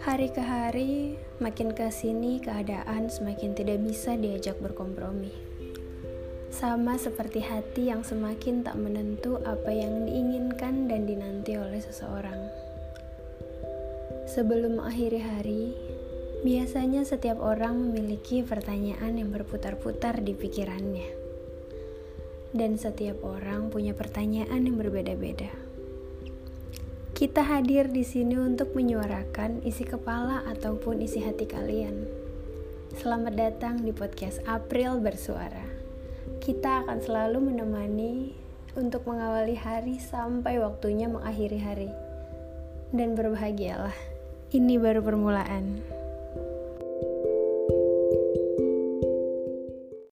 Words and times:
Hari 0.00 0.32
ke 0.32 0.40
hari, 0.40 1.20
makin 1.44 1.76
ke 1.76 1.92
sini 1.92 2.40
keadaan 2.40 3.12
semakin 3.12 3.52
tidak 3.52 3.84
bisa 3.84 4.16
diajak 4.16 4.56
berkompromi. 4.56 5.28
Sama 6.48 6.96
seperti 6.96 7.44
hati 7.44 7.92
yang 7.92 8.00
semakin 8.00 8.64
tak 8.64 8.80
menentu 8.80 9.36
apa 9.44 9.68
yang 9.68 10.08
diinginkan 10.08 10.88
dan 10.88 11.04
dinanti 11.04 11.60
oleh 11.60 11.84
seseorang. 11.84 12.48
Sebelum 14.24 14.80
mengakhiri 14.80 15.20
hari, 15.20 15.76
biasanya 16.48 17.04
setiap 17.04 17.36
orang 17.36 17.76
memiliki 17.76 18.40
pertanyaan 18.40 19.20
yang 19.20 19.28
berputar-putar 19.28 20.24
di 20.24 20.32
pikirannya. 20.32 21.12
Dan 22.56 22.80
setiap 22.80 23.20
orang 23.20 23.68
punya 23.68 23.92
pertanyaan 23.92 24.64
yang 24.64 24.80
berbeda-beda. 24.80 25.69
Kita 27.10 27.42
hadir 27.42 27.90
di 27.90 28.06
sini 28.06 28.38
untuk 28.38 28.78
menyuarakan 28.78 29.66
isi 29.66 29.82
kepala 29.82 30.46
ataupun 30.46 31.02
isi 31.02 31.18
hati 31.18 31.42
kalian. 31.42 32.06
Selamat 32.94 33.34
datang 33.34 33.82
di 33.82 33.90
podcast 33.90 34.38
April 34.46 35.02
Bersuara. 35.02 35.66
Kita 36.38 36.86
akan 36.86 37.02
selalu 37.02 37.50
menemani 37.50 38.30
untuk 38.78 39.10
mengawali 39.10 39.58
hari 39.58 39.98
sampai 39.98 40.62
waktunya 40.62 41.10
mengakhiri 41.10 41.58
hari. 41.58 41.90
Dan 42.94 43.18
berbahagialah, 43.18 43.94
ini 44.54 44.78
baru 44.78 45.02
permulaan. 45.02 45.99